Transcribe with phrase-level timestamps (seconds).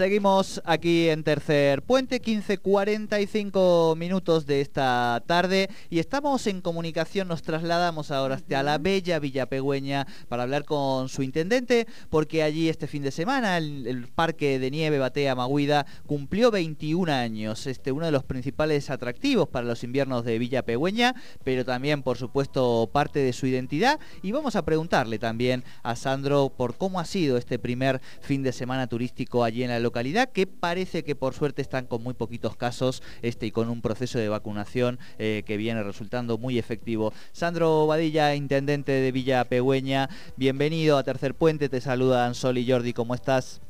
[0.00, 7.42] Seguimos aquí en Tercer Puente, 15.45 minutos de esta tarde y estamos en comunicación, nos
[7.42, 12.86] trasladamos ahora hasta la bella Villa Pegüeña para hablar con su intendente porque allí este
[12.86, 18.12] fin de semana el, Parque de Nieve Batea Maguida cumplió 21 años, este, uno de
[18.12, 21.14] los principales atractivos para los inviernos de Villa Pegüeña,
[21.44, 26.48] pero también por supuesto parte de su identidad y vamos a preguntarle también a Sandro
[26.56, 30.46] por cómo ha sido este primer fin de semana turístico allí en la localidad, que
[30.46, 34.28] parece que por suerte están con muy poquitos casos este, y con un proceso de
[34.28, 37.12] vacunación eh, que viene resultando muy efectivo.
[37.32, 42.92] Sandro Badilla, intendente de Villa Pegüeña, bienvenido a Tercer Puente, te saludan Sol y Jordi,
[42.92, 43.60] ¿cómo estás?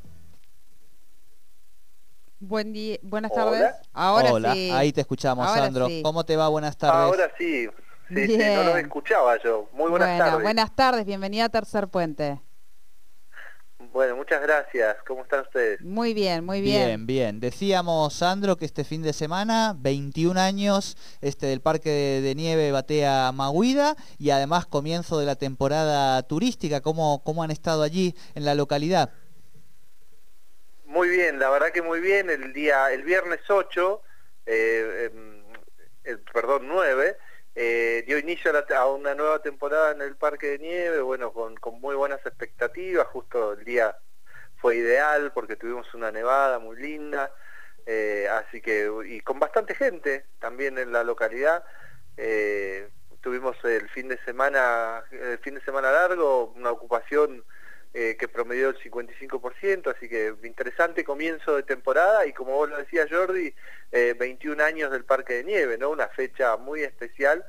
[2.38, 3.72] Buen día, buenas tardes.
[3.94, 5.88] Ahora Hola, ahí te escuchamos, Sandro.
[6.02, 6.48] ¿Cómo te va?
[6.48, 7.00] Buenas tardes.
[7.00, 7.66] Ahora sí.
[8.08, 9.68] Sí, sí, no lo escuchaba yo.
[9.72, 10.42] Muy buenas tardes.
[10.42, 12.40] Buenas tardes, bienvenida a Tercer Puente.
[13.92, 14.98] Bueno, muchas gracias.
[15.04, 15.80] ¿Cómo están ustedes?
[15.80, 16.86] Muy bien, muy bien.
[16.86, 17.40] Bien, bien.
[17.40, 23.32] Decíamos, Sandro, que este fin de semana, 21 años este del Parque de, Nieve Batea
[23.32, 26.80] Maguida y además comienzo de la temporada turística.
[26.80, 29.10] ¿Cómo, ¿Cómo han estado allí en la localidad?
[30.84, 32.30] Muy bien, la verdad que muy bien.
[32.30, 34.02] El día, el viernes 8,
[34.46, 35.10] eh,
[36.04, 37.16] em, perdón, 9,
[37.54, 41.94] eh, dio inicio a, una nueva temporada en el Parque de Nieve, bueno, con, muy
[41.96, 43.96] buenas expectativas, justo el día
[44.56, 47.32] fue ideal porque tuvimos una nevada muy linda,
[47.86, 51.64] eh, así que, y con bastante gente también en la localidad,
[52.16, 52.88] eh,
[53.20, 57.44] tuvimos el fin de semana, el fin de semana largo, una ocupación
[57.92, 63.08] que promedió el 55%, así que interesante comienzo de temporada y como vos lo decías
[63.10, 63.52] Jordi,
[63.90, 65.90] 21 años del Parque de Nieve, ¿no?
[65.90, 67.44] Una fecha muy especial,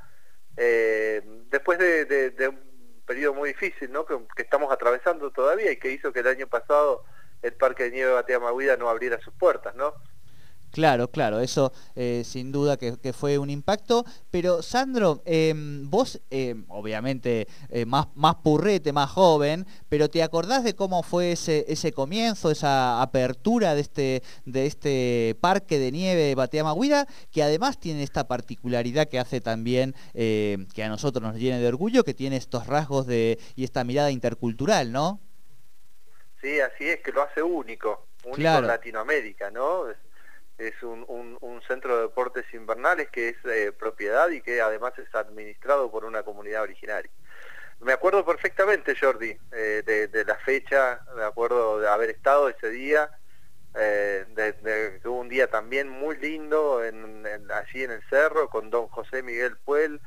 [0.57, 4.05] eh, después de, un periodo muy difícil, ¿no?
[4.05, 7.05] Que, estamos atravesando todavía y que hizo que el año pasado
[7.41, 9.93] el Parque de Nieve Batea Maguida no abriera sus puertas, ¿no?
[10.71, 14.05] Claro, claro, eso eh, sin duda que, fue un impacto.
[14.29, 20.63] Pero Sandro, em, vos em, obviamente eh, más, más purrete, más joven, pero ¿te acordás
[20.63, 26.35] de cómo fue ese, ese comienzo, esa apertura de este, de este parque de nieve
[26.35, 31.35] Batea Guida, que además tiene esta particularidad que hace también eh, que a nosotros nos
[31.35, 35.19] llene de orgullo, que tiene estos rasgos de, y esta mirada intercultural, ¿no?
[36.41, 39.85] Sí, así es, que lo hace único, único en Latinoamérica, ¿no?
[40.67, 41.01] Es un,
[41.67, 46.23] centro de deportes invernales que es eh, propiedad y que además es administrado por una
[46.23, 47.09] comunidad originaria.
[47.79, 53.09] Me acuerdo perfectamente, Jordi, eh, de, la fecha, me acuerdo de haber estado ese día,
[53.75, 59.23] eh, de, un día también muy lindo en, allí en el cerro con don José
[59.23, 60.01] Miguel Puel,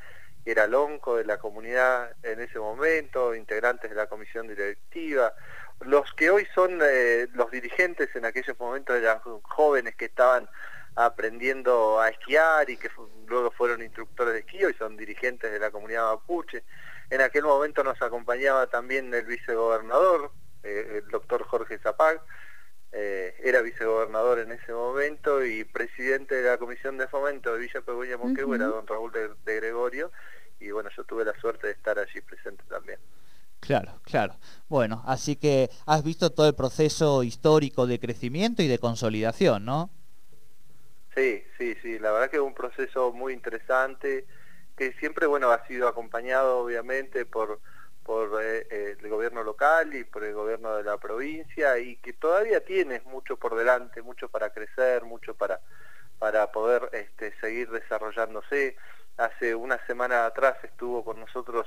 [0.45, 5.33] que era lonco de la comunidad en ese momento, integrantes de la comisión directiva,
[5.81, 10.49] los que hoy son eh, los dirigentes en aquellos momentos eran jóvenes que estaban
[10.97, 12.91] aprendiendo a esquiar y que
[13.27, 16.65] luego fueron instructores de esquí y son dirigentes de la comunidad mapuche.
[17.11, 20.31] En aquel momento nos acompañaba también el vicegobernador,
[20.63, 22.21] eh, el doctor Jorge Zapag,
[22.93, 27.81] eh, era vicegobernador en ese momento y presidente de la Comisión de Fomento de Villa
[27.81, 30.13] Pegüeña Monquehue era don Raúl de Gregorio
[30.61, 33.01] y bueno, yo tuve la suerte de estar allí presente también.
[33.65, 34.37] Claro, claro.
[34.69, 39.89] Bueno, así que has visto todo el proceso histórico de crecimiento y de consolidación, ¿no?
[41.15, 41.99] Sí, sí, sí.
[41.99, 44.27] La verdad que es un proceso muy interesante
[44.77, 47.61] que siempre, bueno, ha sido acompañado obviamente por,
[48.03, 52.13] por eh, eh, el gobierno local y por el gobierno de la provincia y que
[52.13, 55.59] todavía tienes mucho por delante, mucho para crecer, mucho para,
[56.19, 58.77] para poder este, seguir desarrollándose.
[59.17, 61.67] Hace una semana atrás estuvo con nosotros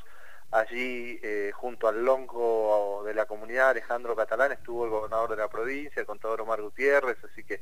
[0.52, 5.50] Allí, eh, junto al lonco de la comunidad, Alejandro Catalán, estuvo el gobernador de la
[5.50, 7.62] provincia, el contador Omar Gutiérrez, así que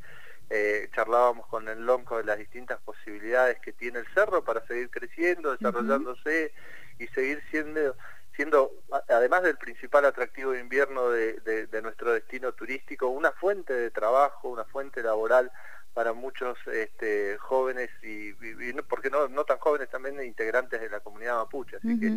[0.52, 4.92] eh, charlábamos con el lonco de las distintas posibilidades que tiene el cerro para seguir
[4.92, 6.54] creciendo, desarrollándose
[7.00, 7.96] y seguir siendo,
[8.36, 8.72] siendo,
[9.10, 14.66] además del principal atractivo de invierno de nuestro destino turístico, una fuente de trabajo, una
[14.66, 15.52] fuente laboral
[15.96, 18.34] para muchos este, jóvenes y,
[18.84, 22.12] porque no, no tan jóvenes también integrantes de la comunidad mapuche, así que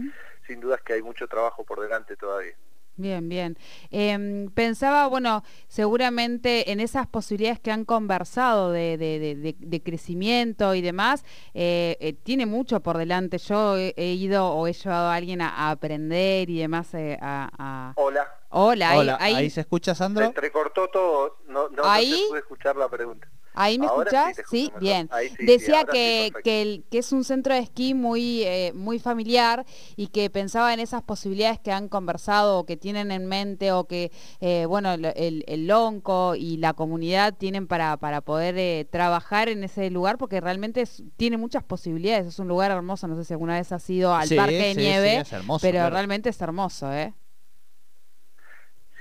[0.46, 2.54] sin duda es que hay mucho trabajo por delante todavía.
[2.96, 3.56] Bien, bien.
[3.92, 11.24] Em, pensaba, bueno, seguramente en esas posibilidades que han conversado de, de, crecimiento y demás,
[11.54, 13.38] eh, eh, tiene mucho por delante.
[13.38, 18.26] Yo he, ido o he llevado a alguien a, aprender y demás eh, a, Hola.
[18.50, 20.22] Hola, Ahí, ahí, se escucha, Sandro?
[20.22, 23.28] Se entrecortó todo, no, no, no se pude escuchar la pregunta.
[23.58, 24.36] ¿Ahí me escuchás?
[24.48, 25.10] Sí, bien.
[25.40, 29.66] Decía que, que, es un centro de esquí muy, eh, muy familiar
[29.96, 33.84] y que pensaba en esas posibilidades que han conversado o que tienen en mente o
[33.84, 39.48] que, eh, bueno, el, el, Lonco y la comunidad tienen para, para poder eh, trabajar
[39.48, 40.84] en ese lugar porque realmente
[41.16, 42.28] tiene muchas posibilidades.
[42.28, 43.08] Es un lugar hermoso.
[43.08, 45.24] No sé si alguna vez has ido al Parque de Nieve,
[45.60, 47.12] pero realmente es hermoso, ¿eh?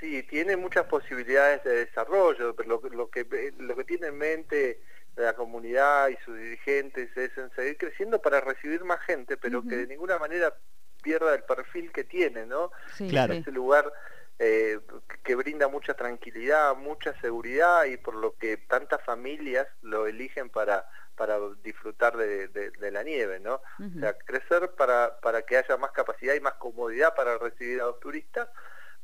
[0.00, 4.80] Sí, tiene muchas posibilidades de desarrollo, pero lo, lo, que, lo que tiene en mente
[5.16, 9.76] la comunidad y sus dirigentes es en seguir creciendo para recibir más gente, pero que
[9.76, 10.54] de ninguna manera
[11.02, 12.70] pierda el perfil que tiene, ¿no?
[12.94, 13.34] Sí, claro.
[13.34, 13.92] Ese lugar
[14.38, 14.78] eh,
[15.24, 20.86] que brinda mucha tranquilidad, mucha seguridad y por lo que tantas familias lo eligen para
[21.16, 23.54] para disfrutar de, la nieve, ¿no?
[23.54, 27.86] O sea, crecer para, para que haya más capacidad y más comodidad para recibir a
[27.86, 28.48] los turistas,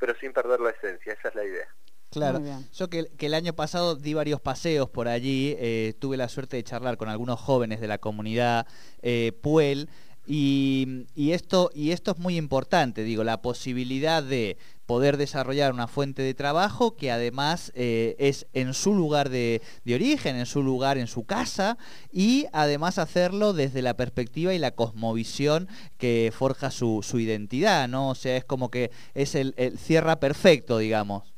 [0.04, 1.66] pero sin perder la esencia, esa es la idea.
[2.10, 2.42] Claro,
[2.74, 6.62] yo que, el año pasado di varios paseos por allí, eh, tuve la suerte de
[6.62, 8.66] charlar con algunos jóvenes de la comunidad
[9.00, 9.88] eh, Puel,
[10.26, 16.22] y, esto, y esto es muy importante, digo, la posibilidad de poder desarrollar una fuente
[16.22, 21.06] de trabajo que además eh, es en su lugar de, origen, en su lugar, en
[21.06, 21.78] su casa,
[22.12, 28.10] y además hacerlo desde la perspectiva y la cosmovisión que forja su, identidad, ¿no?
[28.10, 31.34] O sea, es como que es el, el cierra perfecto, digamos.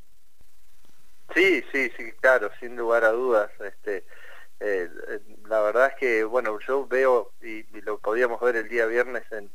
[1.35, 3.51] Sí, sí, sí, claro, sin lugar a dudas.
[3.61, 4.05] Este,
[4.61, 4.89] eh,
[5.49, 9.51] la verdad es que, bueno, yo veo, y, lo podíamos ver el día viernes en,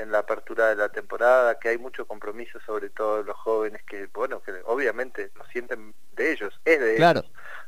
[0.00, 4.06] en la apertura de la temporada, que hay mucho compromiso, sobre todo los jóvenes, que,
[4.06, 7.24] bueno, que obviamente lo sienten de ellos, es de ellos,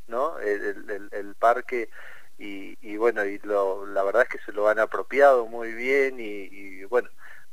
[0.06, 0.38] ¿no?
[0.38, 1.90] El, el, parque,
[2.38, 6.18] y, y, bueno, y lo, la verdad es que se lo han apropiado muy bien,
[6.20, 7.10] y, y bueno,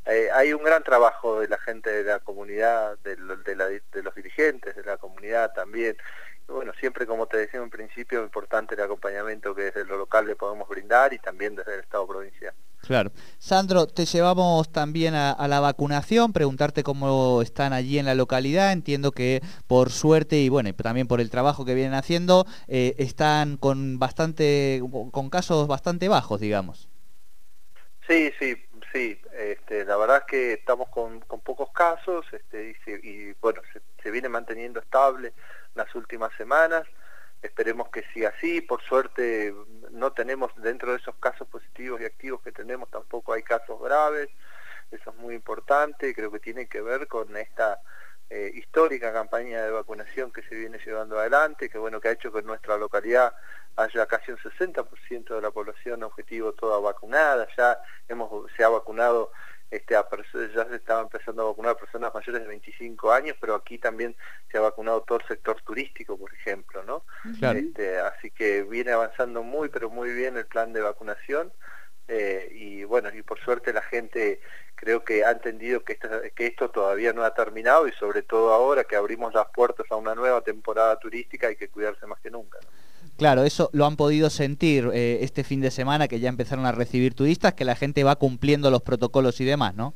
[0.07, 4.73] eh, hay un gran trabajo de la gente de la comunidad, de, de, los dirigentes
[4.75, 5.97] de la comunidad también.
[6.47, 10.35] Bueno, siempre como te decía en principio, importante el acompañamiento que desde lo local le
[10.35, 12.53] podemos brindar y también desde el Estado provincial.
[12.81, 13.11] Claro.
[13.37, 18.71] Sandro, te llevamos también a, la vacunación, preguntarte cómo están allí en la localidad.
[18.71, 23.57] Entiendo que por suerte y bueno, también por el trabajo que vienen haciendo, eh, están
[23.57, 26.87] con bastante, con casos bastante bajos, digamos.
[28.07, 28.55] Sí, sí,
[28.93, 32.73] sí, este, la verdad es que estamos con, pocos casos este,
[33.03, 33.61] y, bueno,
[34.01, 35.33] se, viene manteniendo estable
[35.75, 36.87] las últimas semanas.
[37.41, 38.61] Esperemos que siga así.
[38.61, 39.53] Por suerte
[39.91, 44.29] no tenemos dentro de esos casos positivos y activos que tenemos tampoco hay casos graves.
[44.89, 46.15] Eso es muy importante.
[46.15, 47.81] Creo que tiene que ver con esta
[48.29, 52.31] eh, histórica campaña de vacunación que se viene llevando adelante, que bueno que ha hecho
[52.31, 53.33] que nuestra localidad
[53.77, 57.79] haya casi un 60% de la población objetivo toda vacunada, ya
[58.09, 59.31] hemos se ha vacunado
[59.69, 63.77] este, ya se estaba empezando a vacunar a personas mayores de 25 años, pero aquí
[63.77, 64.15] también
[64.49, 67.03] se ha vacunado todo el sector turístico, por ejemplo, ¿no?
[67.41, 71.51] Este, así que viene avanzando muy, pero muy bien el plan de vacunación.
[72.07, 74.39] Eh, y bueno, y por suerte la gente
[74.75, 78.53] creo que ha entendido que esto, que esto todavía no ha terminado y sobre todo
[78.53, 82.31] ahora que abrimos las puertas a una nueva temporada turística hay que cuidarse más que
[82.31, 82.59] nunca.
[83.17, 86.71] Claro, eso lo han podido sentir eh, este fin de semana que ya empezaron a
[86.71, 89.93] recibir turistas, que la gente va cumpliendo los protocolos y demás, ¿no?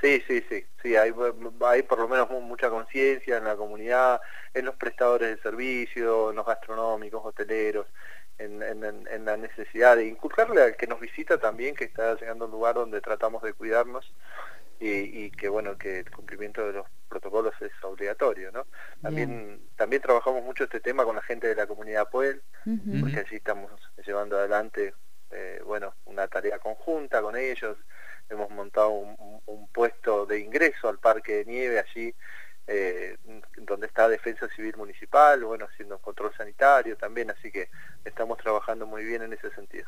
[0.00, 1.12] Sí, sí, sí, sí, hay,
[1.66, 4.20] hay por lo menos mucha conciencia en la comunidad,
[4.52, 7.86] en los prestadores de servicio, en los gastronómicos, hoteleros,
[8.38, 12.52] en, la necesidad de inculcarle al que nos visita también que está llegando a un
[12.52, 14.12] lugar donde tratamos de cuidarnos
[14.86, 18.66] y, que bueno que el cumplimiento de los protocolos es obligatorio no
[19.00, 22.42] también también trabajamos mucho este tema con la gente de la comunidad Puel
[23.00, 23.70] porque allí estamos
[24.04, 24.94] llevando adelante
[25.30, 27.76] eh, bueno una tarea conjunta con ellos.
[28.30, 32.14] Hemos montado un puesto de ingreso al parque de nieve allí
[32.66, 33.18] eh,
[33.58, 37.68] donde está Defensa Civil Municipal, bueno, haciendo control sanitario también, así que
[38.04, 39.86] estamos trabajando muy bien en ese sentido.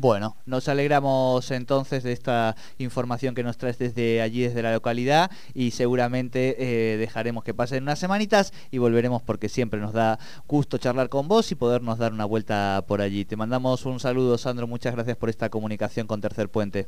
[0.00, 5.28] Bueno, nos alegramos entonces de esta información que nos traes desde allí, desde la localidad,
[5.54, 10.78] y seguramente eh, dejaremos que pasen unas semanitas y volveremos porque siempre nos da gusto
[10.78, 13.24] charlar con vos y podernos dar una vuelta por allí.
[13.24, 16.86] Te mandamos un saludo, Sandro, muchas gracias por esta comunicación con Tercer Puente.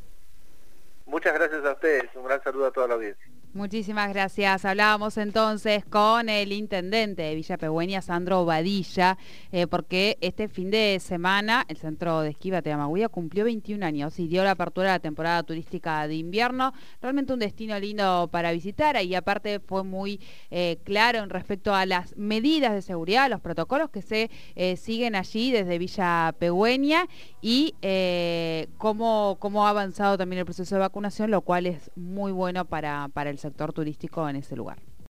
[1.05, 3.27] Muchas gracias a ustedes, un gran saludo a toda la audiencia.
[3.53, 4.65] Muchísimas gracias.
[4.65, 9.19] Hablábamos entonces con el intendente de Villa Pegüeña, Sandro Badilla,
[9.51, 14.29] eh, porque este fin de semana el centro de esquiva Teamagüía cumplió 21 años y
[14.29, 16.73] dio la apertura de la temporada turística de invierno.
[17.03, 20.21] Realmente un destino lindo para visitar y aparte fue muy
[20.53, 25.17] eh, claro en respecto a las medidas de seguridad, los protocolos que se eh, siguen
[25.17, 27.09] allí desde Villa Pegüeña
[27.43, 27.75] y
[28.79, 33.09] cómo, cómo ha avanzado también el proceso de vacunación, lo cual es muy bueno para,
[33.13, 34.79] para el sector turístico en ese lugar.